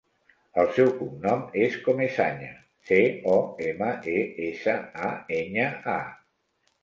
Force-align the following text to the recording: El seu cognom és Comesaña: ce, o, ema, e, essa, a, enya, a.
El 0.61 0.69
seu 0.77 0.87
cognom 0.99 1.43
és 1.65 1.75
Comesaña: 1.87 2.47
ce, 2.89 2.97
o, 3.35 3.37
ema, 3.71 3.91
e, 4.15 4.17
essa, 4.49 4.75
a, 5.09 5.11
enya, 5.43 5.69
a. 5.97 6.01